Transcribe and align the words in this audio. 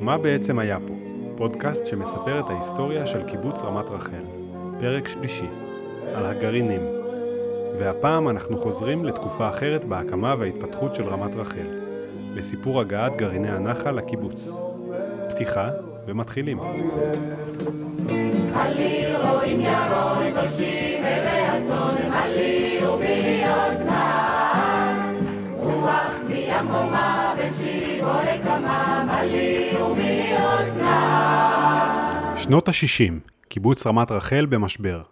מה 0.00 0.18
בעצם 0.18 0.58
היה 0.58 0.78
פה? 0.86 0.94
פודקאסט 1.36 1.86
שמספר 1.86 2.40
את 2.40 2.50
ההיסטוריה 2.50 3.06
של 3.06 3.22
קיבוץ 3.22 3.62
רמת 3.62 3.90
רחל. 3.90 4.24
פרק 4.80 5.08
שלישי, 5.08 5.46
על 6.14 6.26
הגרעינים. 6.26 6.80
והפעם 7.78 8.28
אנחנו 8.28 8.58
חוזרים 8.58 9.04
לתקופה 9.04 9.48
אחרת 9.48 9.84
בהקמה 9.84 10.34
וההתפתחות 10.38 10.94
של 10.94 11.04
רמת 11.04 11.34
רחל, 11.36 11.66
לסיפור 12.34 12.80
הגעת 12.80 13.16
גרעיני 13.16 13.50
הנחל 13.50 13.90
לקיבוץ. 13.90 14.52
פתיחה 15.28 15.70
ומתחילים. 16.06 16.58
שנות 32.36 32.68
ה-60, 32.68 33.12
קיבוץ 33.48 33.86
רמת 33.86 34.10
רחל 34.10 34.46
במשבר. 34.46 35.02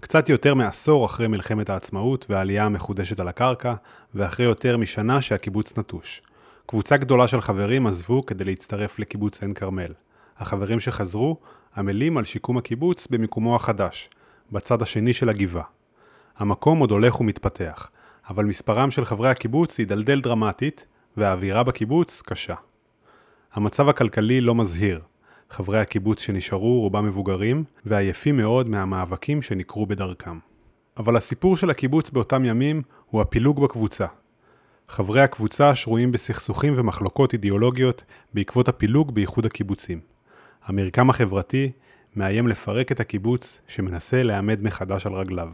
קצת 0.00 0.28
יותר 0.28 0.54
מעשור 0.54 1.06
אחרי 1.06 1.28
מלחמת 1.28 1.70
העצמאות 1.70 2.26
והעלייה 2.28 2.64
המחודשת 2.64 3.20
על 3.20 3.28
הקרקע, 3.28 3.74
ואחרי 4.14 4.46
יותר 4.46 4.76
משנה 4.76 5.22
שהקיבוץ 5.22 5.78
נטוש. 5.78 6.22
קבוצה 6.66 6.96
גדולה 6.96 7.28
של 7.28 7.40
חברים 7.40 7.86
עזבו 7.86 8.26
כדי 8.26 8.44
להצטרף 8.44 8.98
לקיבוץ 8.98 9.42
עין 9.42 9.54
כרמל. 9.54 9.92
החברים 10.38 10.80
שחזרו 10.80 11.36
עמלים 11.76 12.18
על 12.18 12.24
שיקום 12.24 12.58
הקיבוץ 12.58 13.06
במיקומו 13.10 13.56
החדש, 13.56 14.10
בצד 14.52 14.82
השני 14.82 15.12
של 15.12 15.28
הגבעה. 15.28 15.64
המקום 16.38 16.78
עוד 16.78 16.90
הולך 16.90 17.20
ומתפתח, 17.20 17.90
אבל 18.30 18.44
מספרם 18.44 18.90
של 18.90 19.04
חברי 19.04 19.28
הקיבוץ 19.28 19.78
הידלדל 19.78 20.20
דרמטית, 20.20 20.86
והאווירה 21.16 21.62
בקיבוץ 21.62 22.22
קשה. 22.26 22.54
המצב 23.52 23.88
הכלכלי 23.88 24.40
לא 24.40 24.54
מזהיר. 24.54 25.00
חברי 25.50 25.78
הקיבוץ 25.78 26.20
שנשארו 26.20 26.80
רובם 26.80 27.06
מבוגרים, 27.06 27.64
ועייפים 27.84 28.36
מאוד 28.36 28.68
מהמאבקים 28.68 29.42
שנקרו 29.42 29.86
בדרכם. 29.86 30.38
אבל 30.96 31.16
הסיפור 31.16 31.56
של 31.56 31.70
הקיבוץ 31.70 32.10
באותם 32.10 32.44
ימים 32.44 32.82
הוא 33.06 33.20
הפילוג 33.20 33.62
בקבוצה. 33.62 34.06
חברי 34.88 35.20
הקבוצה 35.20 35.74
שרויים 35.74 36.12
בסכסוכים 36.12 36.74
ומחלוקות 36.76 37.32
אידיאולוגיות 37.32 38.04
בעקבות 38.34 38.68
הפילוג 38.68 39.14
באיחוד 39.14 39.46
הקיבוצים. 39.46 40.00
המרקם 40.64 41.10
החברתי 41.10 41.72
מאיים 42.16 42.48
לפרק 42.48 42.92
את 42.92 43.00
הקיבוץ 43.00 43.58
שמנסה 43.68 44.22
להעמד 44.22 44.62
מחדש 44.62 45.06
על 45.06 45.12
רגליו. 45.12 45.52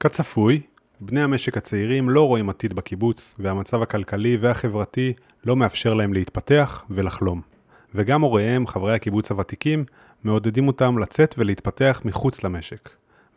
כצפוי, 0.00 0.60
בני 1.00 1.22
המשק 1.22 1.56
הצעירים 1.56 2.10
לא 2.10 2.26
רואים 2.26 2.50
עתיד 2.50 2.72
בקיבוץ, 2.72 3.34
והמצב 3.38 3.82
הכלכלי 3.82 4.36
והחברתי 4.36 5.12
לא 5.44 5.56
מאפשר 5.56 5.94
להם 5.94 6.12
להתפתח 6.12 6.84
ולחלום. 6.90 7.40
וגם 7.94 8.22
הוריהם, 8.22 8.66
חברי 8.66 8.94
הקיבוץ 8.94 9.30
הוותיקים, 9.30 9.84
מעודדים 10.24 10.68
אותם 10.68 10.98
לצאת 10.98 11.34
ולהתפתח 11.38 12.00
מחוץ 12.04 12.44
למשק. 12.44 12.88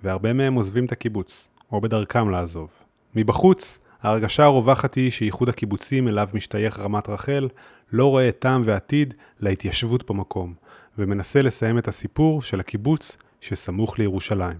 והרבה 0.04 0.34
מהם 0.34 0.54
עוזבים 0.54 0.86
את 0.86 0.92
הקיבוץ, 0.92 1.50
או 1.72 1.82
בדרכם 1.82 2.30
לעזוב. 2.30 2.70
מבחוץ, 3.16 3.80
ההרגשה 4.02 4.44
הרווחת 4.44 4.96
היא 4.96 5.12
שאיחוד 5.12 5.50
הקיבוצים 5.50 6.08
אליו 6.08 6.30
משתייך 6.34 6.80
רמת 6.80 7.10
רחל, 7.10 7.48
לא 7.92 8.06
רואה 8.06 8.32
טעם 8.32 8.62
ועתיד 8.66 9.14
להתיישבות 9.40 10.12
במקום, 10.12 10.54
ומנסה 10.98 11.42
לסיים 11.42 11.78
את 11.78 11.88
הסיפור 11.88 12.42
של 12.42 12.60
הקיבוץ 12.60 13.18
שסמוך 13.42 14.00
לירושלים. 14.00 14.58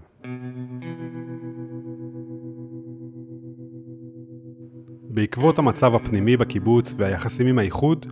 בעקבות 5.16 5.58
המצב 5.58 5.94
הפנימי 5.94 6.36
בקיבוץ 6.36 6.94
והיחסים 6.96 7.46
עם 7.46 7.58
האיחוד, 7.58 8.06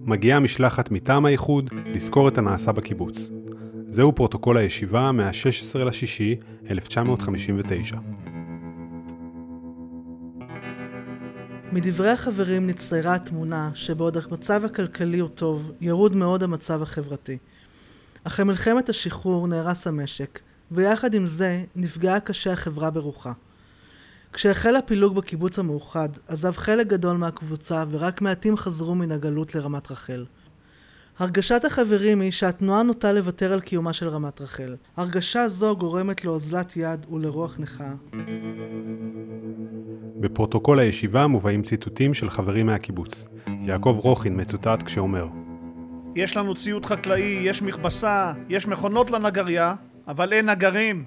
מגיעה 0.00 0.40
משלחת 0.40 0.90
מטעם 0.90 1.26
האיחוד 1.26 1.70
לחקור 1.94 2.28
את 2.28 2.38
הנעשה 2.38 2.72
בקיבוץ. 2.72 3.30
זהו 3.88 4.12
פרוטוקול 4.12 4.56
הישיבה 4.56 5.12
מה-16 5.12 5.78
לשישי 5.78 6.36
1959. 6.70 7.96
מדברי 11.72 12.10
החברים 12.10 12.66
נצטיירה 12.66 13.14
התמונה 13.14 13.70
שבעוד 13.74 14.16
המצב 14.16 14.64
הכלכלי 14.64 15.18
הוא 15.18 15.28
טוב, 15.28 15.72
ירוד 15.80 16.16
מאוד 16.16 16.42
המצב 16.42 16.82
החברתי. 16.82 17.38
אחרי 18.24 18.44
מלחמת 18.44 18.88
השחרור 18.88 19.48
נהרס 19.48 19.86
המשק, 19.86 20.40
ויחד 20.70 21.14
עם 21.14 21.26
זה 21.26 21.64
נפגעה 21.76 22.20
קשה 22.20 22.52
החברה 22.52 22.90
ברוחה. 22.90 23.32
כשהחל 24.36 24.76
הפילוג 24.76 25.14
בקיבוץ 25.14 25.58
המאוחד, 25.58 26.08
עזב 26.28 26.52
חלק 26.56 26.86
גדול 26.86 27.16
מהקבוצה 27.16 27.84
ורק 27.90 28.22
מעטים 28.22 28.56
חזרו 28.56 28.94
מן 28.94 29.12
הגלות 29.12 29.54
לרמת 29.54 29.90
רחל. 29.90 30.24
הרגשת 31.18 31.64
החברים 31.64 32.20
היא 32.20 32.30
שהתנועה 32.30 32.82
נוטה 32.82 33.12
לוותר 33.12 33.52
על 33.52 33.60
קיומה 33.60 33.92
של 33.92 34.08
רמת 34.08 34.40
רחל. 34.40 34.76
הרגשה 34.96 35.48
זו 35.48 35.76
גורמת 35.76 36.24
לאוזלת 36.24 36.76
יד 36.76 37.06
ולרוח 37.12 37.58
נכה. 37.58 37.94
בפרוטוקול 40.20 40.78
הישיבה 40.78 41.26
מובאים 41.26 41.62
ציטוטים 41.62 42.14
של 42.14 42.30
חברים 42.30 42.66
מהקיבוץ. 42.66 43.26
יעקב 43.62 43.98
רוכין 44.02 44.40
מצוטט 44.40 44.82
כשאומר 44.82 45.26
יש 46.16 46.36
לנו 46.36 46.54
ציוד 46.54 46.86
חקלאי, 46.86 47.40
יש 47.42 47.62
מכבסה, 47.62 48.32
יש 48.48 48.66
מכונות 48.66 49.10
לנגריה, 49.10 49.74
אבל 50.08 50.32
אין 50.32 50.50
נגרים. 50.50 51.04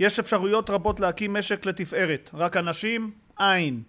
יש 0.00 0.18
אפשרויות 0.18 0.70
רבות 0.70 1.00
להקים 1.00 1.34
משק 1.34 1.66
לתפארת, 1.66 2.30
רק 2.34 2.56
אנשים, 2.56 3.10
אין. 3.40 3.82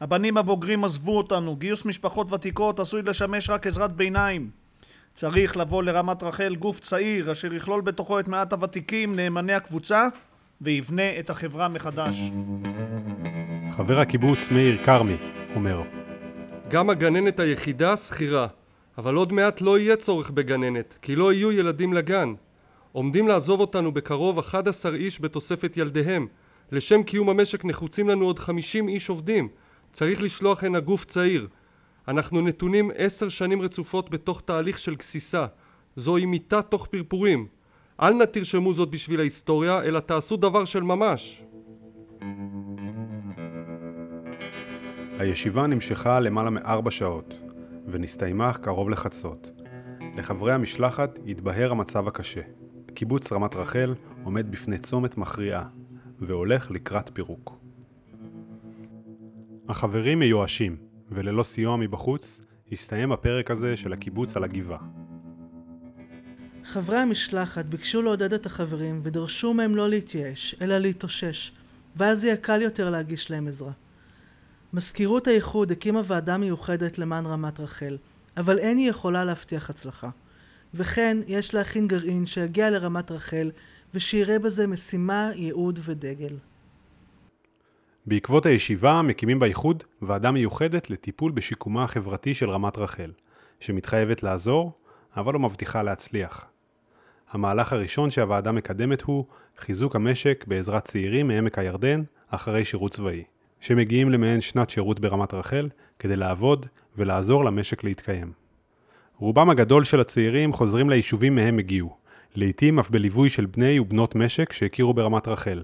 הבנים 0.00 0.36
הבוגרים 0.36 0.84
עזבו 0.84 1.16
אותנו, 1.16 1.56
גיוס 1.56 1.84
משפחות 1.84 2.32
ותיקות 2.32 2.80
עשוי 2.80 3.02
לשמש 3.02 3.50
רק 3.50 3.66
עזרת 3.66 3.92
ביניים. 3.92 4.50
צריך 5.14 5.56
לבוא 5.56 5.82
לרמת 5.82 6.22
רחל 6.22 6.54
גוף 6.54 6.80
צעיר 6.80 7.32
אשר 7.32 7.54
יכלול 7.54 7.80
בתוכו 7.80 8.20
את 8.20 8.28
מעט 8.28 8.52
הוותיקים, 8.52 9.16
נאמני 9.16 9.52
הקבוצה, 9.52 10.08
ויבנה 10.60 11.18
את 11.18 11.30
החברה 11.30 11.68
מחדש. 11.68 12.32
חבר 13.70 14.00
הקיבוץ 14.00 14.48
מאיר 14.50 14.84
כרמי 14.84 15.16
אומר 15.54 15.82
גם 16.68 16.90
הגננת 16.90 17.40
היחידה 17.40 17.96
שכירה, 17.96 18.46
אבל 18.98 19.14
עוד 19.14 19.32
מעט 19.32 19.60
לא 19.60 19.78
יהיה 19.78 19.96
צורך 19.96 20.30
בגננת, 20.30 20.98
כי 21.02 21.16
לא 21.16 21.32
יהיו 21.32 21.52
ילדים 21.52 21.92
לגן. 21.92 22.34
עומדים 22.92 23.28
לעזוב 23.28 23.60
אותנו 23.60 23.92
בקרוב 23.92 24.38
11 24.38 24.94
איש 24.94 25.20
בתוספת 25.20 25.76
ילדיהם. 25.76 26.26
לשם 26.72 27.02
קיום 27.02 27.30
המשק 27.30 27.64
נחוצים 27.64 28.08
לנו 28.08 28.24
עוד 28.24 28.38
50 28.38 28.88
איש 28.88 29.08
עובדים. 29.08 29.48
צריך 29.92 30.22
לשלוח 30.22 30.64
הנה 30.64 30.80
גוף 30.80 31.04
צעיר. 31.04 31.48
אנחנו 32.08 32.40
נתונים 32.40 32.90
עשר 32.96 33.28
שנים 33.28 33.62
רצופות 33.62 34.10
בתוך 34.10 34.40
תהליך 34.40 34.78
של 34.78 34.94
גסיסה. 34.94 35.46
זוהי 35.96 36.26
מיטה 36.26 36.62
תוך 36.62 36.86
פרפורים. 36.86 37.46
אל 38.02 38.14
נא 38.14 38.24
תרשמו 38.24 38.74
זאת 38.74 38.90
בשביל 38.90 39.20
ההיסטוריה, 39.20 39.82
אלא 39.82 40.00
תעשו 40.00 40.36
דבר 40.36 40.64
של 40.64 40.82
ממש. 40.82 41.42
הישיבה 45.18 45.66
נמשכה 45.66 46.20
למעלה 46.20 46.50
מארבע 46.50 46.90
שעות, 46.90 47.34
ונסתיימה 47.86 48.52
קרוב 48.52 48.90
לחצות. 48.90 49.50
לחברי 50.16 50.52
המשלחת 50.52 51.18
התבהר 51.26 51.70
המצב 51.70 52.08
הקשה. 52.08 52.40
קיבוץ 52.94 53.32
רמת 53.32 53.56
רחל 53.56 53.94
עומד 54.24 54.50
בפני 54.50 54.78
צומת 54.78 55.16
מכריעה, 55.16 55.64
והולך 56.18 56.70
לקראת 56.70 57.10
פירוק. 57.12 57.58
החברים 59.68 60.18
מיואשים, 60.18 60.76
וללא 61.10 61.42
סיוע 61.42 61.76
מבחוץ, 61.76 62.40
הסתיים 62.72 63.12
הפרק 63.12 63.50
הזה 63.50 63.76
של 63.76 63.92
הקיבוץ 63.92 64.36
על 64.36 64.44
הגבעה. 64.44 64.78
חברי 66.64 66.98
המשלחת 66.98 67.64
ביקשו 67.64 68.02
לעודד 68.02 68.32
את 68.32 68.46
החברים 68.46 69.00
ודרשו 69.02 69.54
מהם 69.54 69.76
לא 69.76 69.88
להתייאש, 69.88 70.54
אלא 70.60 70.78
להתאושש, 70.78 71.52
ואז 71.96 72.24
יהיה 72.24 72.36
קל 72.36 72.62
יותר 72.62 72.90
להגיש 72.90 73.30
להם 73.30 73.48
עזרה. 73.48 73.72
מזכירות 74.72 75.26
האיחוד 75.26 75.72
הקימה 75.72 76.00
ועדה 76.04 76.38
מיוחדת 76.38 76.98
למען 76.98 77.26
רמת 77.26 77.60
רחל, 77.60 77.96
אבל 78.36 78.58
אין 78.58 78.78
היא 78.78 78.90
יכולה 78.90 79.24
להבטיח 79.24 79.70
הצלחה. 79.70 80.10
וכן 80.74 81.18
יש 81.26 81.54
להכין 81.54 81.88
גרעין 81.88 82.26
שיגיע 82.26 82.70
לרמת 82.70 83.10
רחל 83.10 83.50
ושיראה 83.94 84.38
בזה 84.38 84.66
משימה, 84.66 85.30
ייעוד 85.34 85.78
ודגל. 85.82 86.36
בעקבות 88.06 88.46
הישיבה 88.46 89.02
מקימים 89.02 89.38
באיחוד 89.38 89.84
ועדה 90.02 90.30
מיוחדת 90.30 90.90
לטיפול 90.90 91.32
בשיקומה 91.32 91.84
החברתי 91.84 92.34
של 92.34 92.50
רמת 92.50 92.78
רחל, 92.78 93.12
שמתחייבת 93.60 94.22
לעזור, 94.22 94.72
אבל 95.16 95.32
לא 95.32 95.38
מבטיחה 95.38 95.82
להצליח. 95.82 96.46
המהלך 97.30 97.72
הראשון 97.72 98.10
שהוועדה 98.10 98.52
מקדמת 98.52 99.02
הוא 99.02 99.24
חיזוק 99.58 99.96
המשק 99.96 100.44
בעזרת 100.48 100.84
צעירים 100.84 101.28
מעמק 101.28 101.58
הירדן 101.58 102.02
אחרי 102.28 102.64
שירות 102.64 102.92
צבאי, 102.92 103.24
שמגיעים 103.60 104.10
למעין 104.10 104.40
שנת 104.40 104.70
שירות 104.70 105.00
ברמת 105.00 105.34
רחל 105.34 105.68
כדי 105.98 106.16
לעבוד 106.16 106.66
ולעזור 106.96 107.44
למשק 107.44 107.84
להתקיים. 107.84 108.41
רובם 109.22 109.50
הגדול 109.50 109.84
של 109.84 110.00
הצעירים 110.00 110.52
חוזרים 110.52 110.90
ליישובים 110.90 111.34
מהם 111.34 111.58
הגיעו, 111.58 111.96
לעתים 112.34 112.78
אף 112.78 112.90
בליווי 112.90 113.30
של 113.30 113.46
בני 113.46 113.78
ובנות 113.78 114.14
משק 114.14 114.52
שהכירו 114.52 114.94
ברמת 114.94 115.28
רחל, 115.28 115.62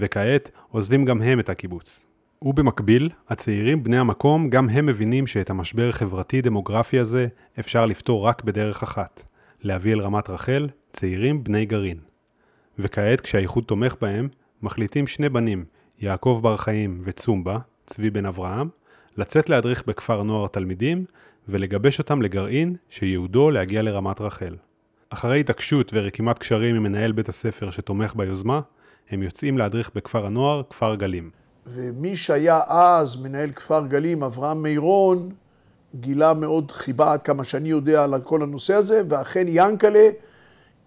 וכעת 0.00 0.50
עוזבים 0.68 1.04
גם 1.04 1.22
הם 1.22 1.40
את 1.40 1.48
הקיבוץ. 1.48 2.06
ובמקביל, 2.42 3.10
הצעירים 3.28 3.84
בני 3.84 3.98
המקום 3.98 4.50
גם 4.50 4.68
הם 4.68 4.86
מבינים 4.86 5.26
שאת 5.26 5.50
המשבר 5.50 5.88
החברתי-דמוגרפי 5.88 6.98
הזה 6.98 7.26
אפשר 7.60 7.86
לפתור 7.86 8.26
רק 8.26 8.44
בדרך 8.44 8.82
אחת, 8.82 9.22
להביא 9.62 9.92
אל 9.92 10.00
רמת 10.00 10.30
רחל 10.30 10.68
צעירים 10.92 11.44
בני 11.44 11.66
גרעין. 11.66 11.98
וכעת, 12.78 13.20
כשהאיחוד 13.20 13.64
תומך 13.64 13.94
בהם, 14.00 14.28
מחליטים 14.62 15.06
שני 15.06 15.28
בנים, 15.28 15.64
יעקב 15.98 16.40
בר 16.42 16.56
חיים 16.56 17.00
וצומבה, 17.04 17.58
צבי 17.86 18.10
בן 18.10 18.26
אברהם, 18.26 18.68
לצאת 19.16 19.50
להדריך 19.50 19.82
בכפר 19.86 20.22
נוער 20.22 20.46
תלמידים 20.46 21.04
ולגבש 21.50 21.98
אותם 21.98 22.22
לגרעין 22.22 22.76
שייעודו 22.88 23.50
להגיע 23.50 23.82
לרמת 23.82 24.20
רחל. 24.20 24.56
אחרי 25.10 25.40
התעקשות 25.40 25.90
ורקימת 25.94 26.38
קשרים 26.38 26.76
עם 26.76 26.82
מנהל 26.82 27.12
בית 27.12 27.28
הספר 27.28 27.70
שתומך 27.70 28.14
ביוזמה, 28.16 28.60
הם 29.10 29.22
יוצאים 29.22 29.58
להדריך 29.58 29.90
בכפר 29.94 30.26
הנוער, 30.26 30.62
כפר 30.70 30.94
גלים. 30.94 31.30
ומי 31.66 32.16
שהיה 32.16 32.60
אז 32.66 33.16
מנהל 33.16 33.50
כפר 33.50 33.86
גלים, 33.86 34.22
אברהם 34.22 34.62
מירון, 34.62 35.30
גילה 35.94 36.34
מאוד 36.34 36.70
חיבה 36.70 37.12
עד 37.12 37.22
כמה 37.22 37.44
שאני 37.44 37.68
יודע 37.68 38.04
על 38.04 38.20
כל 38.20 38.42
הנושא 38.42 38.74
הזה, 38.74 39.02
ואכן 39.08 39.44
ינקלה 39.48 40.08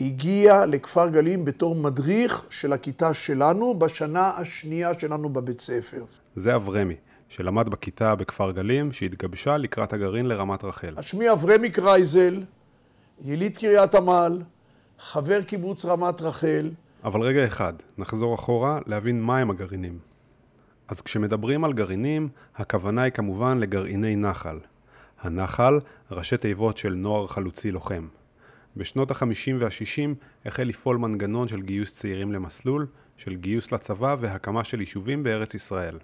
הגיע 0.02 0.66
לכפר 0.66 1.10
גלים 1.10 1.46
בתור 1.46 1.76
מדריך 1.76 2.46
של 2.50 2.74
הכיתה 2.74 3.14
שלנו 3.14 3.80
בשנה 3.80 4.32
השנייה 4.38 5.00
שלנו 5.00 5.30
בבית 5.30 5.60
ספר. 5.60 6.06
זה 6.36 6.56
אברמי, 6.56 6.96
שלמד 7.34 7.70
בכיתה 7.70 8.16
בכפר 8.16 8.52
גלים, 8.52 8.92
שהתגבשה 8.92 9.58
לקראת 9.58 9.94
הגרעין 9.94 10.26
לרמת 10.26 10.64
רחל. 10.64 11.02
שמי 11.02 11.32
אברמי 11.32 11.70
קרייזל, 11.70 12.44
יליד 13.22 13.58
קריית 13.58 13.96
עמל, 13.96 14.42
חבר 15.00 15.42
קיבוץ 15.42 15.86
רמת 15.86 16.22
רחל. 16.22 16.72
אבל 17.04 17.22
רגע 17.22 17.46
אחד, 17.46 17.74
נחזור 17.98 18.36
אחורה 18.36 18.80
להבין 18.86 19.22
מהם 19.22 19.50
הגרעינים. 19.50 20.00
אז 20.88 21.02
כשמדברים 21.02 21.64
על 21.64 21.74
גרעינים, 21.74 22.30
הכוונה 22.56 23.02
היא 23.02 23.12
כמובן 23.12 23.58
לגרעיני 23.58 24.16
נחל. 24.16 24.60
הנחל, 25.22 25.80
ראשי 26.12 26.38
תיבות 26.38 26.78
של 26.78 26.94
נוער 26.94 27.28
חלוצי 27.28 27.72
לוחם. 27.72 28.08
בשנות 28.78 29.12
ה-50 29.12 29.54
וה-60 29.60 30.16
החל 30.46 30.64
לפעול 30.64 30.98
מנגנון 30.98 31.48
של 31.48 31.62
גיוס 31.62 31.94
צעירים 31.94 32.32
למסלול, 32.32 32.88
של 33.18 33.36
גיוס 33.36 33.72
לצבא 33.72 34.16
והקמה 34.20 34.64
של 34.64 34.80
יישובים 34.80 35.24
בארץ 35.24 35.54
ישראל. 35.54 35.98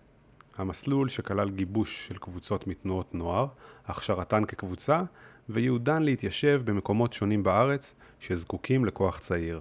המסלול 0.59 1.09
שכלל 1.09 1.49
גיבוש 1.49 2.07
של 2.07 2.17
קבוצות 2.17 2.67
מתנועות 2.67 3.15
נוער, 3.15 3.47
הכשרתן 3.87 4.45
כקבוצה, 4.45 5.01
וייעודן 5.49 6.03
להתיישב 6.03 6.61
במקומות 6.65 7.13
שונים 7.13 7.43
בארץ 7.43 7.93
שזקוקים 8.19 8.85
לכוח 8.85 9.19
צעיר. 9.19 9.59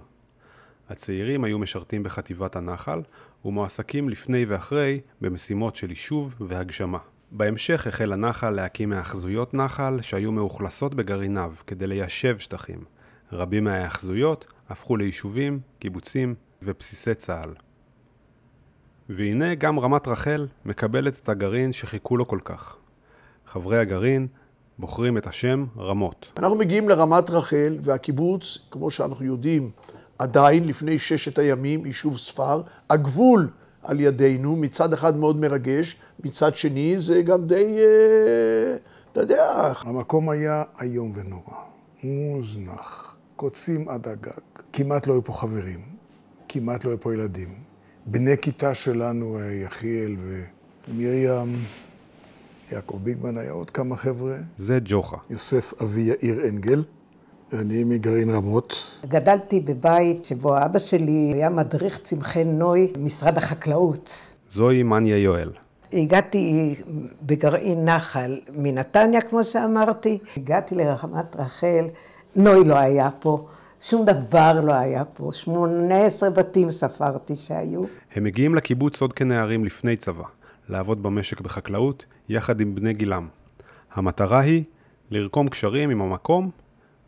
הצעירים 0.89 1.43
היו 1.43 1.59
משרתים 1.59 2.03
בחטיבת 2.03 2.55
הנחל 2.55 3.01
ומועסקים 3.45 4.09
לפני 4.09 4.45
ואחרי 4.45 5.01
במשימות 5.21 5.75
של 5.75 5.89
יישוב 5.89 6.35
והגשמה. 6.39 6.99
בהמשך 7.31 7.87
החל 7.87 8.13
הנחל 8.13 8.49
להקים 8.49 8.89
מאחזויות 8.89 9.53
נחל 9.53 10.01
שהיו 10.01 10.31
מאוכלסות 10.31 10.95
בגרעיניו 10.95 11.53
כדי 11.67 11.87
ליישב 11.87 12.37
שטחים. 12.37 12.83
רבים 13.31 13.63
מההאחזויות 13.63 14.45
הפכו 14.69 14.97
ליישובים, 14.97 15.59
קיבוצים 15.79 16.35
ובסיסי 16.61 17.15
צה"ל. 17.15 17.68
והנה 19.09 19.55
גם 19.55 19.79
רמת 19.79 20.07
רחל 20.07 20.47
מקבלת 20.65 21.19
את 21.23 21.29
הגרעין 21.29 21.73
שחיכו 21.73 22.17
לו 22.17 22.27
כל 22.27 22.39
כך. 22.43 22.75
חברי 23.47 23.79
הגרעין 23.79 24.27
בוחרים 24.79 25.17
את 25.17 25.27
השם 25.27 25.65
רמות. 25.77 26.31
אנחנו 26.37 26.55
מגיעים 26.55 26.89
לרמת 26.89 27.29
רחל, 27.29 27.77
והקיבוץ, 27.83 28.57
כמו 28.71 28.91
שאנחנו 28.91 29.25
יודעים, 29.25 29.71
עדיין 30.19 30.67
לפני 30.67 30.99
ששת 30.99 31.39
הימים, 31.39 31.85
יישוב 31.85 32.17
ספר, 32.17 32.61
הגבול 32.89 33.49
על 33.83 33.99
ידינו, 33.99 34.55
מצד 34.55 34.93
אחד 34.93 35.17
מאוד 35.17 35.37
מרגש, 35.37 35.95
מצד 36.23 36.55
שני 36.55 36.99
זה 36.99 37.21
גם 37.21 37.47
די, 37.47 37.77
אה, 37.77 38.75
אתה 39.11 39.19
יודע. 39.19 39.73
המקום 39.81 40.29
היה 40.29 40.63
איום 40.81 41.13
ונורא, 41.15 41.53
מוזנח, 42.03 43.15
קוצים 43.35 43.89
עד 43.89 44.07
הגג, 44.07 44.31
כמעט 44.73 45.07
לא 45.07 45.13
היו 45.13 45.23
פה 45.23 45.33
חברים, 45.33 45.81
כמעט 46.49 46.85
לא 46.85 46.89
היו 46.89 46.99
פה 46.99 47.13
ילדים. 47.13 47.68
בני 48.05 48.37
כיתה 48.41 48.75
שלנו, 48.75 49.39
יחיאל 49.65 50.15
ומרים, 50.87 51.63
יעקב 52.71 52.99
ביגמן, 53.03 53.37
היה 53.37 53.51
עוד 53.51 53.69
כמה 53.69 53.95
חבר'ה. 53.95 54.35
זה 54.57 54.79
ג'וחה. 54.83 55.17
יוסף 55.29 55.73
אבי 55.81 56.01
יאיר 56.01 56.47
אנגל. 56.49 56.83
אני 57.53 57.83
מגרעין 57.83 58.29
רמות. 58.29 58.99
גדלתי 59.05 59.59
בבית 59.59 60.25
שבו 60.25 60.57
אבא 60.65 60.79
שלי 60.79 61.31
היה 61.33 61.49
מדריך 61.49 61.99
צמחי 62.03 62.43
נוי 62.43 62.91
במשרד 62.93 63.37
החקלאות. 63.37 64.33
זוהי 64.49 64.83
מניה 64.83 65.17
יואל. 65.17 65.51
הגעתי 65.93 66.75
בגרעין 67.21 67.85
נחל 67.85 68.39
מנתניה, 68.55 69.21
כמו 69.21 69.43
שאמרתי. 69.43 70.17
הגעתי 70.37 70.75
לרחמת 70.75 71.35
רחל, 71.35 71.87
נוי 72.35 72.63
לא 72.65 72.75
היה 72.75 73.09
פה, 73.19 73.47
שום 73.81 74.05
דבר 74.05 74.61
לא 74.63 74.73
היה 74.73 75.05
פה. 75.05 75.29
18 75.33 76.29
בתים 76.29 76.69
ספרתי 76.69 77.35
שהיו. 77.35 77.83
הם 78.15 78.23
מגיעים 78.23 78.55
לקיבוץ 78.55 79.01
עוד 79.01 79.13
כנערים 79.13 79.65
לפני 79.65 79.97
צבא, 79.97 80.23
לעבוד 80.69 81.03
במשק 81.03 81.41
בחקלאות 81.41 82.05
יחד 82.29 82.61
עם 82.61 82.75
בני 82.75 82.93
גילם. 82.93 83.27
המטרה 83.93 84.39
היא 84.39 84.63
לרקום 85.11 85.47
קשרים 85.47 85.89
עם 85.89 86.01
המקום 86.01 86.49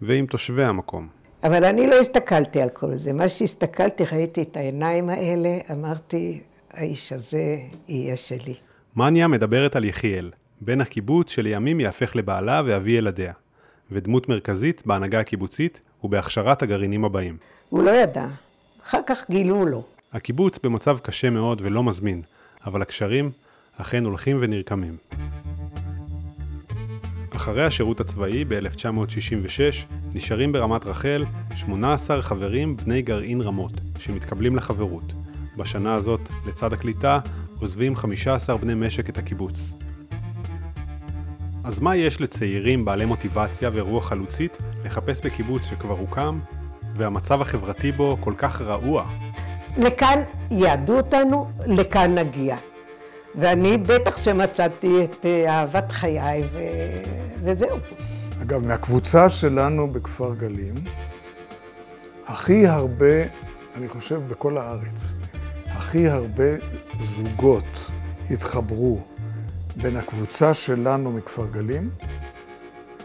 ועם 0.02 0.26
תושבי 0.26 0.64
המקום. 0.64 1.08
אבל 1.44 1.64
אני 1.64 1.88
לא 1.88 1.96
הסתכלתי 1.96 2.62
על 2.62 2.70
כל 2.70 2.98
זה. 2.98 3.14
מה 3.14 3.30
שהסתכלתי, 3.30 4.04
ראיתי 4.12 4.42
את 4.42 4.58
העיניים 4.58 5.10
האלה, 5.10 5.58
אמרתי, 5.72 6.42
האיש 6.72 7.14
הזה 7.14 7.58
יהיה 7.88 8.18
שלי. 8.18 8.54
מניה 8.96 9.28
מדברת 9.28 9.76
על 9.76 9.86
יחיאל, 9.86 10.32
בן 10.62 10.82
הקיבוץ 10.82 11.32
שלימים 11.32 11.80
יהפך 11.80 12.16
לבעלה 12.16 12.62
ואבי 12.66 12.92
ילדיה, 12.92 13.34
ודמות 13.92 14.30
מרכזית 14.30 14.84
בהנהגה 14.86 15.20
הקיבוצית 15.20 15.82
ובהכשרת 16.04 16.62
הגרעינים 16.62 17.06
הבאים. 17.06 17.38
הוא 17.70 17.84
לא 17.84 17.92
ידע, 17.92 18.28
אחר 18.84 19.00
כך 19.08 19.26
גילו 19.30 19.66
לו. 19.66 19.84
הקיבוץ 20.14 20.60
במצב 20.64 20.98
קשה 21.00 21.30
מאוד 21.30 21.62
ולא 21.62 21.84
מזמין, 21.84 22.22
אבל 22.66 22.82
הקשרים 22.82 23.32
אכן 23.78 24.06
הולכים 24.06 24.38
ונרקמים. 24.42 24.98
אחרי 27.36 27.66
השירות 27.66 28.00
הצבאי 28.00 28.46
ב-1966 28.46 29.86
נשארים 30.14 30.52
ברמת 30.52 30.86
רחל 30.86 31.26
18 31.56 32.22
חברים 32.22 32.78
בני 32.78 33.02
גרעין 33.02 33.42
רמות 33.42 33.72
שמתקבלים 34.00 34.56
לחברות. 34.56 35.14
בשנה 35.58 35.94
הזאת, 35.94 36.22
לצד 36.46 36.74
הקליטה, 36.74 37.20
עוזבים 37.60 37.96
15 37.96 38.58
בני 38.58 38.74
משק 38.76 39.10
את 39.10 39.18
הקיבוץ. 39.18 39.74
אז 41.64 41.80
מה 41.80 41.96
יש 41.96 42.22
לצעירים 42.22 42.86
בעלי 42.86 43.06
מוטיבציה 43.06 43.70
ורוח 43.74 44.10
חלוצית 44.10 44.58
לחפש 44.86 45.22
בקיבוץ 45.26 45.66
שכבר 45.66 45.98
הוקם, 45.98 46.40
והמצב 46.96 47.42
החברתי 47.42 47.92
בו 47.92 48.18
כל 48.20 48.34
כך 48.38 48.62
רעוע? 48.62 49.10
לכאן 49.78 50.20
יעדו 50.52 50.98
אותנו, 50.98 51.50
לכאן 51.66 52.16
נגיע. 52.18 52.56
ואני 53.36 53.78
בטח 53.78 54.18
שמצאתי 54.18 55.04
את 55.04 55.26
אה, 55.26 55.60
אהבת 55.60 55.92
חיי, 55.92 56.44
ו... 56.52 56.60
וזהו. 57.44 57.78
אגב, 58.42 58.68
מהקבוצה 58.68 59.30
שלנו 59.30 59.92
בכפר 59.92 60.36
גלים, 60.36 60.76
הכי 62.28 62.68
הרבה, 62.68 63.24
אני 63.76 63.88
חושב, 63.90 64.22
בכל 64.28 64.58
הארץ, 64.58 65.14
הכי 65.66 66.08
הרבה 66.08 66.56
זוגות 67.02 67.92
התחברו 68.32 69.02
בין 69.76 69.96
הקבוצה 69.98 70.54
שלנו 70.54 71.12
מכפר 71.12 71.46
גלים 71.46 71.90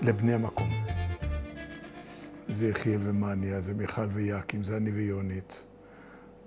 לבני 0.03 0.35
המקום. 0.35 0.71
זה 2.49 2.69
יחיאל 2.69 3.01
ומניה, 3.03 3.61
זה 3.61 3.75
מיכל 3.75 4.07
ויאקים, 4.13 4.65
זה 4.65 4.77
אני 4.77 4.91
ויונית, 4.91 5.65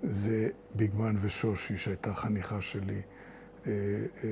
זה 0.02 0.48
ביגמן 0.74 1.16
ושושי 1.20 1.76
שהייתה 1.76 2.14
חניכה 2.14 2.60
שלי. 2.60 3.02
אה, 3.66 3.72
אה, 4.24 4.30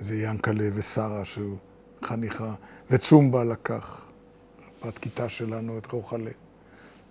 זה 0.00 0.16
ינקלה 0.16 0.68
ושרה 0.74 1.24
שהוא 1.24 1.58
חניכה, 2.02 2.54
וצומבה 2.90 3.44
לקח, 3.44 4.10
בת 4.86 4.98
כיתה 4.98 5.28
שלנו, 5.28 5.78
את 5.78 5.86
רוחלה. 5.92 6.30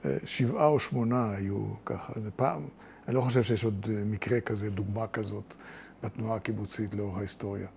אה, 0.05 0.17
שבעה 0.25 0.65
או 0.67 0.79
שמונה 0.79 1.31
היו 1.31 1.65
ככה. 1.85 2.19
זה 2.19 2.31
פעם, 2.31 2.67
אני 3.07 3.15
לא 3.15 3.21
חושב 3.21 3.43
שיש 3.43 3.63
עוד 3.63 3.89
מקרה 4.05 4.41
כזה, 4.41 4.69
דוגמה 4.69 5.07
כזאת, 5.07 5.55
בתנועה 6.03 6.35
הקיבוצית 6.35 6.93
לאורך 6.93 7.17
ההיסטוריה. 7.17 7.67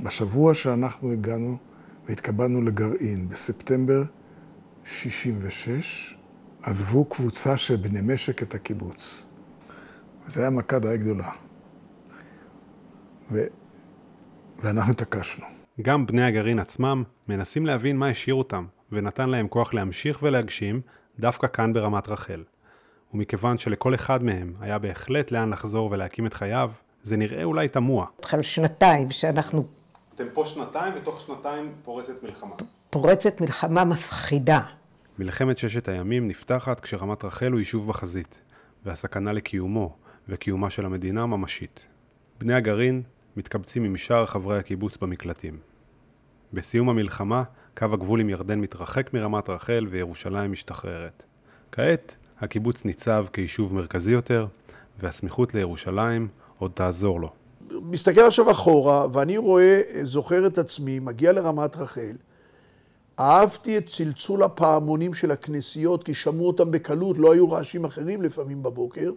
בשבוע 0.00 0.54
שאנחנו 0.54 1.12
הגענו 1.12 1.56
והתקבלנו 2.08 2.62
לגרעין, 2.62 3.28
בספטמבר 3.28 4.02
66, 4.84 6.16
עזבו 6.62 7.04
קבוצה 7.04 7.56
של 7.56 7.76
בני 7.76 8.00
משק 8.02 8.42
את 8.42 8.54
הקיבוץ. 8.54 9.26
זו 10.26 10.40
הייתה 10.40 10.56
מכה 10.56 10.78
די 10.78 10.98
גדולה. 10.98 11.30
ו... 13.32 13.44
ואנחנו 14.58 14.92
התעקשנו. 14.92 15.46
גם 15.82 16.06
בני 16.06 16.24
הגרעין 16.24 16.58
עצמם 16.58 17.02
מנסים 17.28 17.66
להבין 17.66 17.96
מה 17.96 18.08
השאיר 18.08 18.34
אותם, 18.34 18.66
ונתן 18.92 19.28
להם 19.28 19.48
כוח 19.48 19.74
להמשיך 19.74 20.22
ולהגשים 20.22 20.80
דווקא 21.18 21.46
כאן 21.46 21.72
ברמת 21.72 22.08
רחל. 22.08 22.44
ומכיוון 23.14 23.58
שלכל 23.58 23.94
אחד 23.94 24.22
מהם 24.22 24.54
היה 24.60 24.78
בהחלט 24.78 25.30
לאן 25.30 25.50
לחזור 25.50 25.88
ולהקים 25.92 26.26
את 26.26 26.34
חייו, 26.34 26.70
זה 27.02 27.16
נראה 27.16 27.44
אולי 27.44 27.68
תמוה. 27.68 28.06
התחל 28.18 28.42
שנתיים 28.42 29.10
שאנחנו 29.10 29.64
אתם 30.14 30.24
פה 30.32 30.44
שנתיים, 30.44 30.92
ותוך 30.96 31.20
שנתיים 31.20 31.72
פורצת 31.82 32.22
מלחמה. 32.22 32.54
פורצת 32.90 33.40
מלחמה 33.40 33.84
מפחידה. 33.84 34.60
מלחמת 35.18 35.58
ששת 35.58 35.88
הימים 35.88 36.28
נפתחת 36.28 36.80
כשרמת 36.80 37.24
רחל 37.24 37.52
הוא 37.52 37.58
יישוב 37.58 37.88
בחזית, 37.88 38.40
והסכנה 38.84 39.32
לקיומו 39.32 39.96
וקיומה 40.28 40.70
של 40.70 40.86
המדינה 40.86 41.26
ממשית. 41.26 41.86
בני 42.38 42.54
הגרעין 42.54 43.02
מתקבצים 43.36 43.84
עם 43.84 43.96
שאר 43.96 44.26
חברי 44.26 44.58
הקיבוץ 44.58 44.96
במקלטים. 44.96 45.58
בסיום 46.52 46.88
המלחמה, 46.88 47.42
קו 47.76 47.84
הגבול 47.92 48.20
עם 48.20 48.28
ירדן 48.28 48.60
מתרחק 48.60 49.14
מרמת 49.14 49.50
רחל 49.50 49.86
וירושלים 49.90 50.52
משתחררת. 50.52 51.24
כעת, 51.72 52.16
הקיבוץ 52.40 52.84
ניצב 52.84 53.26
כיישוב 53.32 53.74
מרכזי 53.74 54.12
יותר, 54.12 54.46
והסמיכות 54.98 55.54
לירושלים 55.54 56.28
עוד 56.58 56.70
תעזור 56.74 57.20
לו. 57.20 57.43
מסתכל 57.70 58.20
עכשיו 58.20 58.50
אחורה, 58.50 59.06
ואני 59.12 59.36
רואה, 59.36 59.82
זוכר 60.02 60.46
את 60.46 60.58
עצמי, 60.58 60.98
מגיע 60.98 61.32
לרמת 61.32 61.76
רחל. 61.76 62.16
אהבתי 63.18 63.78
את 63.78 63.86
צלצול 63.86 64.42
הפעמונים 64.42 65.14
של 65.14 65.30
הכנסיות, 65.30 66.04
כי 66.04 66.14
שמעו 66.14 66.46
אותם 66.46 66.70
בקלות, 66.70 67.18
לא 67.18 67.32
היו 67.32 67.50
רעשים 67.50 67.84
אחרים 67.84 68.22
לפעמים 68.22 68.62
בבוקר. 68.62 69.10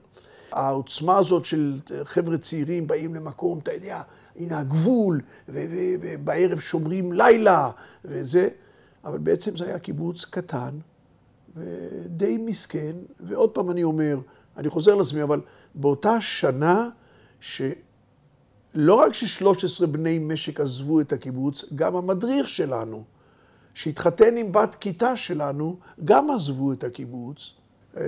העוצמה 0.51 1.17
הזאת 1.17 1.45
של 1.45 1.79
חבר'ה 2.03 2.37
צעירים 2.37 2.87
באים 2.87 3.15
למקום, 3.15 3.59
אתה 3.59 3.73
יודע, 3.73 4.01
הנה 4.35 4.59
הגבול, 4.59 5.21
ובערב 5.49 6.59
שומרים 6.59 7.13
לילה, 7.13 7.69
וזה, 8.05 8.49
אבל 9.05 9.17
בעצם 9.17 9.57
זה 9.57 9.65
היה 9.65 9.79
קיבוץ 9.79 10.25
קטן 10.25 10.79
ודי 11.55 12.37
מסכן, 12.37 12.95
ועוד 13.19 13.49
פעם 13.49 13.71
אני 13.71 13.83
אומר, 13.83 14.19
אני 14.57 14.69
חוזר 14.69 14.95
לעצמי, 14.95 15.23
אבל 15.23 15.41
באותה 15.75 16.21
שנה 16.21 16.89
שלא 18.77 18.93
רק 18.93 19.13
ששלוש 19.13 19.63
עשרה 19.63 19.88
בני 19.88 20.19
משק 20.19 20.60
עזבו 20.60 21.01
את 21.01 21.13
הקיבוץ, 21.13 21.65
גם 21.75 21.96
המדריך 21.96 22.50
שלנו, 22.50 23.03
שהתחתן 23.74 24.38
עם 24.38 24.51
בת 24.51 24.75
כיתה 24.75 25.15
שלנו, 25.15 25.75
גם 26.05 26.29
עזבו 26.29 26.72
את 26.72 26.84
הקיבוץ. 26.84 27.53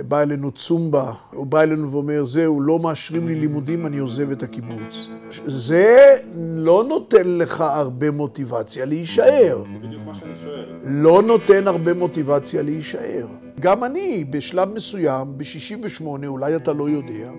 בא 0.08 0.22
אלינו 0.22 0.52
צומבה, 0.52 1.12
הוא 1.32 1.46
בא 1.46 1.62
אלינו 1.62 1.90
ואומר, 1.90 2.24
זהו, 2.24 2.60
לא 2.60 2.78
מאשרים 2.78 3.28
לי 3.28 3.34
לימודים, 3.34 3.86
אני 3.86 3.98
עוזב 3.98 4.30
את 4.30 4.42
הקיבוץ. 4.42 5.08
זה 5.46 6.16
לא 6.36 6.84
נותן 6.88 7.38
לך 7.38 7.60
הרבה 7.60 8.10
מוטיבציה 8.10 8.86
להישאר. 8.86 9.62
זה 9.72 9.86
בדיוק 9.86 10.02
מה 10.06 10.14
שאני 10.14 10.32
שואל. 10.44 10.64
לא 10.84 11.22
נותן 11.22 11.68
הרבה 11.68 11.94
מוטיבציה 11.94 12.62
להישאר. 12.62 13.26
גם 13.60 13.84
אני, 13.84 14.24
בשלב 14.30 14.74
מסוים, 14.74 15.38
ב-68, 15.38 16.04
אולי 16.26 16.56
אתה 16.56 16.72
לא 16.72 16.88
יודע, 16.88 17.30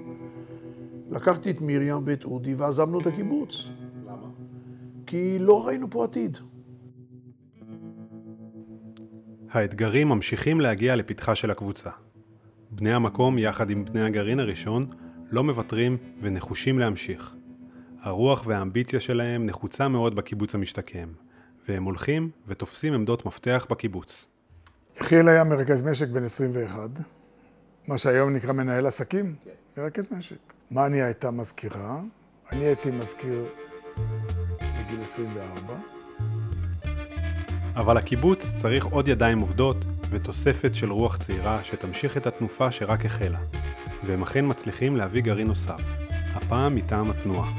לקחתי 1.12 1.51
את 1.51 1.62
מרים 1.62 1.98
ואת 2.06 2.24
אודי 2.24 2.56
ועזבנו 2.56 3.00
את 3.01 3.08
הקיבוץ. 3.08 3.70
למה? 4.06 4.27
כי 5.06 5.39
לא 5.39 5.68
ראינו 5.68 5.89
פה 5.89 6.03
עתיד. 6.03 6.38
האתגרים 9.50 10.10
ממשיכים 10.10 10.62
להגיע 10.62 10.96
לפתחה 10.96 11.36
של 11.36 11.51
הקבוצה. 11.51 11.89
בני 12.72 12.94
המקום, 12.94 13.38
יחד 13.38 13.70
עם 13.70 13.86
בני 13.86 14.01
הגרעין 14.01 14.39
הראשון, 14.39 14.86
לא 15.32 15.44
מוותרים 15.44 15.98
ונחושים 16.22 16.80
להמשיך. 16.80 17.36
הרוח 18.01 18.44
והאמביציה 18.48 19.00
שלהם 19.00 19.46
נחוצה 19.46 19.88
מאוד 19.88 20.15
בקיבוץ 20.15 20.56
המשתקם, 20.56 21.08
והם 21.68 21.84
הולכים 21.84 22.30
ותופסים 22.48 22.94
עמדות 22.94 23.25
מפתח 23.25 23.68
בקיבוץ. 23.70 24.27
יחיאל 25.01 25.27
היה 25.27 25.44
מרכז 25.44 25.82
משק 25.82 26.08
בן 26.08 26.24
21, 26.24 26.89
מה 27.88 27.98
שהיום 27.98 28.34
נקרא 28.34 28.53
מנהל 28.53 28.86
עסקים, 28.86 29.36
מרכז 29.77 30.08
משק. 30.12 30.61
מני 30.74 31.01
הייתה 31.01 31.32
מזכירה, 31.32 32.00
אני 32.51 32.63
הייתי 32.63 32.92
מזכיר 32.92 33.46
בגיל 34.60 35.01
24. 35.01 35.74
אבל 37.75 37.98
הקיבוץ 37.98 38.54
צריך 38.58 38.86
עוד 38.86 39.08
ידיים 39.08 39.40
עובדות 39.40 39.78
ותוספת 40.10 40.75
של 40.75 40.92
רוח 40.92 41.18
צעירה 41.18 41.63
שתמשיך 41.63 42.18
את 42.18 42.28
התנופה 42.28 42.72
שרק 42.72 43.06
החלה. 43.06 43.40
והם 44.04 44.22
אכן 44.22 44.46
מצליחים 44.48 44.98
להביא 44.98 45.22
גרעין 45.22 45.48
נוסף, 45.48 45.82
הפעם 46.34 46.75
מטעם 46.75 47.12
התנועה. 47.12 47.51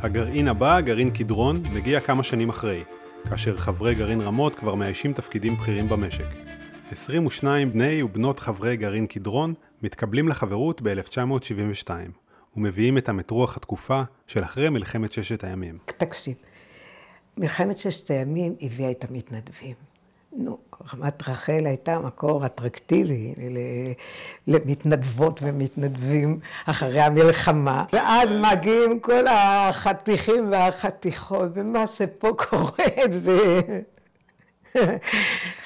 הגרעין 0.00 0.48
הבא, 0.48 0.80
גרעין 0.80 1.10
קדרון, 1.10 1.56
מגיע 1.72 2.00
כמה 2.00 2.22
שנים 2.22 2.48
אחרי, 2.48 2.84
כאשר 3.28 3.56
חברי 3.56 3.94
גרעין 3.94 4.20
רמות 4.20 4.54
כבר 4.54 4.74
מאיישים 4.74 5.12
תפקידים 5.12 5.56
בכירים 5.56 5.88
במשק. 5.88 6.26
22 6.90 7.72
בני 7.72 8.02
ובנות 8.02 8.40
חברי 8.40 8.76
גרעין 8.76 9.06
קדרון 9.06 9.54
מתקבלים 9.82 10.28
לחברות 10.28 10.82
ב-1972, 10.82 11.90
ומביאים 12.56 12.96
איתם 12.96 13.20
את 13.20 13.30
רוח 13.30 13.56
התקופה 13.56 14.02
של 14.26 14.44
אחרי 14.44 14.68
מלחמת 14.68 15.12
ששת 15.12 15.44
הימים. 15.44 15.78
תקשיב, 15.86 16.36
מלחמת 17.38 17.78
ששת 17.78 18.10
הימים 18.10 18.54
הביאה 18.60 18.90
את 18.90 19.04
המתנדבים. 19.10 19.74
נו, 20.36 20.58
רמת 20.94 21.28
רחל 21.28 21.66
הייתה 21.66 21.98
מקור 21.98 22.46
אטרקטיבי 22.46 23.34
למתנדבות 24.46 25.40
ומתנדבים 25.42 26.40
אחרי 26.66 27.00
המלחמה, 27.00 27.84
ואז 27.92 28.30
מגיעים 28.32 29.00
כל 29.00 29.26
החתיכים 29.26 30.52
והחתיכות, 30.52 31.48
ומה 31.54 31.86
שפה 31.86 32.30
קורה 32.36 32.86
זה 33.10 33.60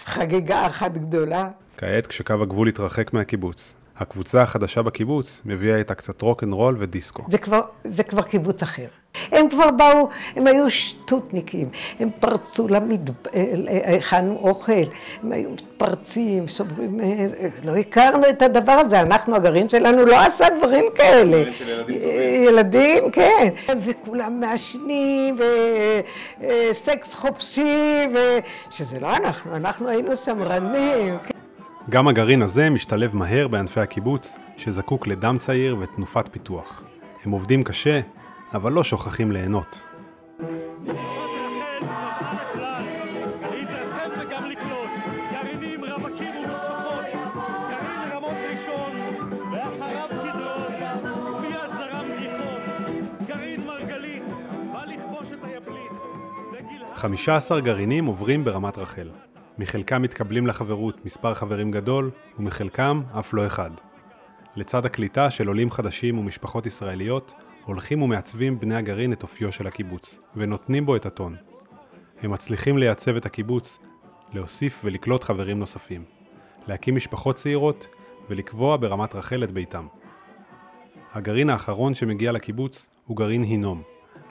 חגיגה 0.05 0.67
אחת 0.67 0.93
גדולה. 0.93 1.49
כעת, 1.77 2.07
כשקו 2.07 2.35
הגבול 2.43 2.69
התרחק 2.69 3.13
מהקיבוץ, 3.13 3.75
הקבוצה 3.99 4.43
החדשה 4.43 4.83
בקיבוץ 4.83 5.43
מביאה 5.45 5.77
איתה 5.77 5.95
קצת 5.95 6.23
רוקנרול 6.23 6.77
ודיסקו. 6.79 7.23
זה 7.29 7.39
כבר, 7.39 7.61
זה 7.85 8.03
כבר 8.03 8.23
קיבוץ 8.23 8.63
אחר. 8.63 8.87
הם 9.33 9.49
כבר 9.49 9.71
באו, 9.71 10.09
הם 10.37 10.47
היו 10.47 10.71
שטותניקים, 10.71 11.69
הם 12.01 12.11
פרצו 12.21 12.69
למדבר, 12.69 13.31
הכנו 13.99 14.39
אוכל, 14.43 14.73
הם 15.23 15.33
היו 15.33 15.51
מתפרצים, 15.51 16.49
סוברים, 16.49 17.01
לא 17.65 17.77
הכרנו 17.77 18.29
את 18.31 18.43
הדבר 18.43 18.73
הזה, 18.73 19.01
אנחנו, 19.01 19.37
הגרעין 19.37 19.69
שלנו 19.69 20.05
לא 20.05 20.21
עשה 20.21 20.45
דברים 20.59 20.85
כאלה. 20.95 21.39
גרעין 21.39 21.55
של 21.55 21.69
ילדים 21.69 22.01
טובים. 22.01 22.45
ילדים, 22.49 23.11
כן. 23.11 23.49
וכולם 23.81 24.41
מעשנים, 24.41 25.37
וסקס 26.41 27.15
חופשי, 27.15 28.07
ו... 28.15 28.19
שזה 28.71 29.01
לא 29.01 29.17
אנחנו, 29.17 29.57
אנחנו 29.57 29.89
היינו 29.89 30.17
שמרנים. 30.17 31.19
גם 31.91 32.09
הגרעין 32.09 32.43
הזה 32.43 32.71
משתלב 32.71 33.17
מהר 33.17 33.49
בענפי 33.49 33.81
הקיבוץ, 33.81 34.37
שזקוק 34.57 35.07
לדם 35.07 35.39
צעיר 35.39 35.77
ותנופת 35.81 36.29
פיתוח. 36.33 36.83
הם 37.25 37.31
עובדים 37.31 37.63
קשה, 37.63 38.01
אבל 38.55 38.73
לא 38.73 38.85
שוכחים 38.85 39.33
ליהנות. 39.33 39.83
וגיל... 56.53 56.83
15 56.95 57.61
גרעינים 57.61 58.07
עוברים 58.07 58.45
ברמת 58.45 58.79
רחל. 58.79 59.09
מחלקם 59.59 60.03
מתקבלים 60.03 60.47
לחברות 60.47 61.05
מספר 61.05 61.35
חברים 61.35 61.71
גדול, 61.71 62.11
ומחלקם 62.39 63.03
אף 63.19 63.35
לא 63.35 63.47
אחד. 63.47 63.71
לצד 64.57 64.87
הקליטה 64.87 65.31
של 65.31 65.49
עולים 65.49 65.71
חדשים 65.71 66.19
ומשפחות 66.19 66.67
ישראליות, 66.67 67.35
הולכים 67.65 68.03
ומעצבים 68.03 68.61
בני 68.61 68.77
הגרעין 68.77 69.13
את 69.13 69.23
אופיו 69.23 69.53
של 69.53 69.67
הקיבוץ, 69.67 70.19
ונותנים 70.37 70.87
בו 70.87 70.97
את 70.97 71.07
הטון. 71.07 71.37
הם 72.23 72.31
מצליחים 72.31 72.79
לייצב 72.79 73.17
את 73.17 73.27
הקיבוץ, 73.27 73.79
להוסיף 74.35 74.83
ולקלוט 74.85 75.25
חברים 75.25 75.59
נוספים, 75.59 76.05
להקים 76.69 76.95
משפחות 76.97 77.37
צעירות, 77.37 77.89
ולקבוע 78.31 78.77
ברמת 78.77 79.15
רחל 79.15 79.45
את 79.45 79.51
ביתם. 79.51 79.87
הגרעין 81.15 81.51
האחרון 81.51 81.95
שמגיע 81.95 82.33
לקיבוץ 82.33 82.89
הוא 83.07 83.17
גרעין 83.17 83.43
הינום, 83.43 83.83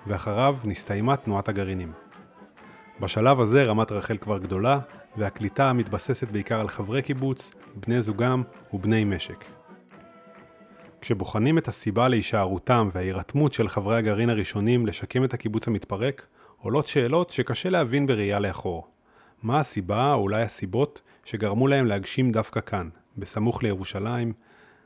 ואחריו 0.08 0.58
נסתיימה 0.66 1.18
תנועת 1.18 1.50
הגרעינים. 1.50 1.92
בשלב 3.00 3.40
הזה 3.40 3.64
רמת 3.64 3.92
רחל 3.92 4.18
כבר 4.18 4.38
גדולה, 4.38 4.80
והקליטה 5.18 5.74
מתבססת 5.74 6.28
בעיקר 6.32 6.60
על 6.60 6.68
חברי 6.68 7.02
קיבוץ, 7.02 7.52
בני 7.76 8.02
זוגם 8.02 8.44
ובני 8.74 9.04
משק. 9.04 9.46
כשבוחנים 11.02 11.58
את 11.58 11.68
הסיבה 11.68 12.08
להישארותם 12.08 12.90
וההירתמות 12.92 13.54
של 13.54 13.68
חברי 13.68 13.98
הגרעין 13.98 14.30
הראשונים 14.30 14.86
לשקם 14.86 15.24
את 15.24 15.34
הקיבוץ 15.34 15.68
המתפרק, 15.68 16.26
עולות 16.58 16.88
שאלות 16.88 17.30
שקשה 17.30 17.70
להבין 17.70 18.08
בראייה 18.08 18.40
לאחור. 18.40 18.88
מה 19.44 19.60
הסיבה, 19.60 20.14
או 20.14 20.22
אולי 20.22 20.42
הסיבות, 20.42 21.02
שגרמו 21.26 21.68
להם 21.68 21.86
להגשים 21.86 22.32
דווקא 22.32 22.60
כאן, 22.60 22.90
בסמוך 23.18 23.64
לירושלים, 23.64 24.34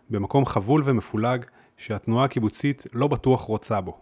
במקום 0.09 0.45
חבול 0.45 0.81
ומפולג 0.86 1.45
שהתנועה 1.77 2.25
הקיבוצית 2.25 2.86
לא 2.93 3.07
בטוח 3.07 3.41
רוצה 3.41 3.81
בו? 3.81 3.98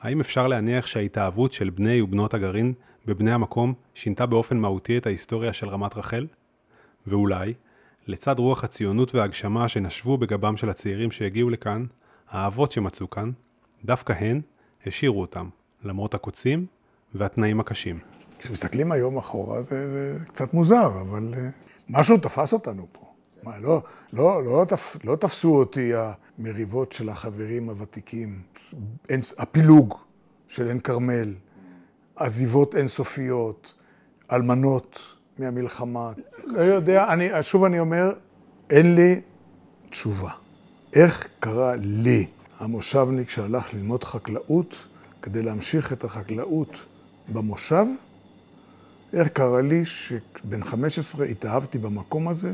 האם 0.00 0.20
אפשר 0.20 0.46
להניח 0.46 0.86
שההתאהבות 0.86 1.52
של 1.52 1.70
בני 1.70 2.00
ובנות 2.00 2.34
הגרעין 2.34 2.72
בבני 3.06 3.32
המקום 3.32 3.74
שינתה 3.94 4.26
באופן 4.26 4.56
מהותי 4.56 4.98
את 4.98 5.06
ההיסטוריה 5.06 5.52
של 5.52 5.68
רמת 5.68 5.96
רחל? 5.96 6.26
ואולי, 7.06 7.54
לצד 8.06 8.38
רוח 8.38 8.64
הציונות 8.64 9.14
וההגשמה 9.14 9.68
שנשבו 9.68 10.18
בגבם 10.18 10.56
של 10.56 10.70
הצעירים 10.70 11.10
שהגיעו 11.10 11.50
לכאן, 11.50 11.86
האהבות 12.28 12.72
שמצאו 12.72 13.10
כאן, 13.10 13.30
דווקא 13.84 14.12
הן 14.12 14.40
השאירו 14.86 15.20
אותם, 15.20 15.48
למרות 15.84 16.14
הקוצים 16.14 16.66
והתנאים 17.14 17.60
הקשים. 17.60 17.98
כשמסתכלים 18.38 18.92
היום 18.92 19.18
אחורה 19.18 19.62
זה, 19.62 19.92
זה 19.92 20.18
קצת 20.28 20.54
מוזר, 20.54 21.00
אבל 21.00 21.34
אה, 21.36 21.48
משהו 21.88 22.18
תפס 22.18 22.52
אותנו 22.52 22.86
פה. 22.92 23.12
מה, 23.42 23.58
לא, 23.58 23.82
לא, 24.12 24.44
לא, 24.44 24.64
תפ, 24.68 24.96
לא 25.04 25.16
תפסו 25.16 25.54
אותי 25.54 25.92
המריבות 25.94 26.92
של 26.92 27.08
החברים 27.08 27.68
הוותיקים, 27.68 28.42
הפילוג 29.38 29.94
של 30.48 30.68
עין 30.68 30.80
כרמל, 30.80 31.34
עזיבות 32.16 32.74
אינסופיות, 32.74 33.74
אלמנות 34.32 34.98
מהמלחמה. 35.38 36.12
לא 36.44 36.60
יודע, 36.60 37.12
אני, 37.12 37.28
שוב 37.42 37.64
אני 37.64 37.80
אומר, 37.80 38.12
אין 38.70 38.94
לי 38.94 39.20
תשובה. 39.90 40.30
איך 40.92 41.28
קרה 41.40 41.76
לי, 41.76 42.26
המושבניק 42.58 43.28
שהלך 43.28 43.74
ללמוד 43.74 44.04
חקלאות, 44.04 44.86
כדי 45.22 45.42
להמשיך 45.42 45.92
את 45.92 46.04
החקלאות 46.04 46.76
במושב, 47.28 47.86
איך 49.12 49.28
קרה 49.28 49.62
לי 49.62 49.84
שבן 49.84 50.64
15 50.64 51.26
התאהבתי 51.26 51.78
במקום 51.78 52.28
הזה 52.28 52.52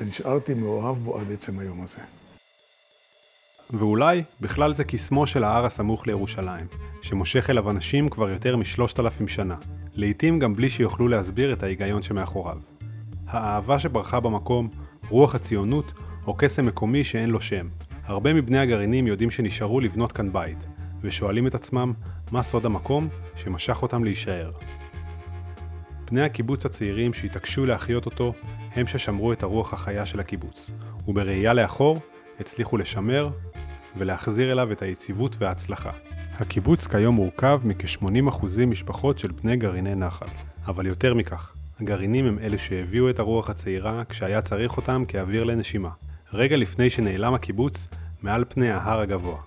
ונשארתי 0.00 0.54
מאוהב 0.54 0.96
בו 0.96 1.18
עד 1.18 1.32
עצם 1.32 1.58
היום 1.58 1.82
הזה. 1.82 1.98
ואולי 3.70 4.22
בכלל 4.40 4.74
זה 4.74 4.84
קסמו 4.84 5.26
של 5.26 5.44
ההר 5.44 5.64
הסמוך 5.64 6.06
לירושלים, 6.06 6.66
שמושך 7.02 7.50
אליו 7.50 7.70
אנשים 7.70 8.08
כבר 8.08 8.30
יותר 8.30 8.56
משלושת 8.56 9.00
אלפים 9.00 9.28
שנה, 9.28 9.56
לעתים 9.94 10.38
גם 10.38 10.54
בלי 10.54 10.70
שיוכלו 10.70 11.08
להסביר 11.08 11.52
את 11.52 11.62
ההיגיון 11.62 12.02
שמאחוריו. 12.02 12.58
האהבה 13.26 13.78
שברחה 13.78 14.20
במקום, 14.20 14.68
רוח 15.08 15.34
הציונות, 15.34 15.92
או 16.26 16.34
קסם 16.34 16.66
מקומי 16.66 17.04
שאין 17.04 17.30
לו 17.30 17.40
שם. 17.40 17.68
הרבה 18.04 18.32
מבני 18.32 18.58
הגרעינים 18.58 19.06
יודעים 19.06 19.30
שנשארו 19.30 19.80
לבנות 19.80 20.12
כאן 20.12 20.32
בית, 20.32 20.66
ושואלים 21.02 21.46
את 21.46 21.54
עצמם 21.54 21.92
מה 22.32 22.42
סוד 22.42 22.66
המקום 22.66 23.08
שמשך 23.36 23.82
אותם 23.82 24.04
להישאר. 24.04 24.50
בני 26.10 26.22
הקיבוץ 26.22 26.66
הצעירים 26.66 27.14
שהתעקשו 27.14 27.66
להחיות 27.66 28.06
אותו, 28.06 28.32
הם 28.74 28.86
ששמרו 28.86 29.32
את 29.32 29.42
הרוח 29.42 29.72
החיה 29.72 30.06
של 30.06 30.20
הקיבוץ, 30.20 30.70
ובראייה 31.08 31.54
לאחור 31.54 31.98
הצליחו 32.40 32.76
לשמר 32.76 33.28
ולהחזיר 33.98 34.52
אליו 34.52 34.72
את 34.72 34.82
היציבות 34.82 35.36
וההצלחה. 35.38 35.90
הקיבוץ 36.38 36.86
כיום 36.86 37.14
מורכב 37.14 37.60
מכ-80% 37.64 38.44
משפחות 38.66 39.18
של 39.18 39.32
בני 39.32 39.56
גרעיני 39.56 39.94
נחל, 39.94 40.26
אבל 40.66 40.86
יותר 40.86 41.14
מכך, 41.14 41.54
הגרעינים 41.80 42.26
הם 42.26 42.38
אלה 42.38 42.58
שהביאו 42.58 43.10
את 43.10 43.18
הרוח 43.18 43.50
הצעירה 43.50 44.04
כשהיה 44.08 44.42
צריך 44.42 44.76
אותם 44.76 45.04
כאוויר 45.08 45.44
לנשימה, 45.44 45.90
רגע 46.32 46.56
לפני 46.56 46.90
שנעלם 46.90 47.34
הקיבוץ 47.34 47.88
מעל 48.22 48.44
פני 48.48 48.70
ההר 48.70 49.00
הגבוה. 49.00 49.38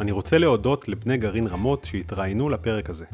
אני 0.00 0.12
רוצה 0.12 0.38
להודות 0.38 0.88
לבני 0.88 1.16
גרעין 1.16 1.46
רמות 1.46 1.84
שהתראיינו 1.84 2.48
לפרק 2.48 2.90
הזה, 2.90 3.04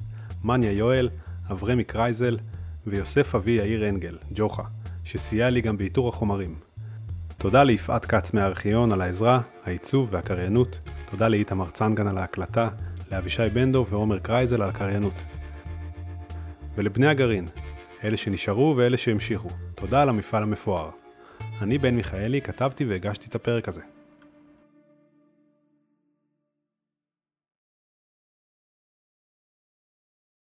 מניה 0.45 0.73
יואל, 0.73 1.09
אברמי 1.51 1.85
קרייזל 1.85 2.39
ויוסף 2.87 3.35
אבי 3.35 3.51
יאיר 3.51 3.89
אנגל, 3.89 4.17
ג'וחה, 4.35 4.63
שסייע 5.05 5.51
לי 5.51 5.61
גם 5.61 5.77
באיתור 5.77 6.09
החומרים. 6.09 6.68
תודה 7.39 7.65
ליפעת 7.65 8.05
כץ 8.05 8.33
מהארכיון 8.33 8.93
על 8.93 9.01
העזרה, 9.01 9.41
העיצוב 9.65 10.09
והקריינות, 10.13 10.79
תודה 11.11 11.29
לאיתמר 11.29 11.71
צנגן 11.71 12.07
על 12.07 12.19
ההקלטה, 12.19 12.69
לאבישי 13.13 13.49
בנדו 13.53 13.87
ועומר 13.89 14.19
קרייזל 14.19 14.63
על 14.63 14.69
הקריינות. 14.69 15.23
ולבני 16.75 17.07
הגרעין, 17.07 17.47
אלה 18.05 18.17
שנשארו 18.17 18.75
ואלה 18.77 18.97
שהמשיכו, 18.97 19.49
תודה 19.75 20.03
על 20.03 20.09
המפעל 20.09 20.43
המפואר. 20.43 20.91
אני 21.63 21.79
בן 21.79 21.95
מיכאלי, 21.95 22.43
כתבתי 22.43 22.85
והגשתי 22.85 23.27
את 23.29 23.35
הפרק 23.35 23.69
הזה. 23.69 23.83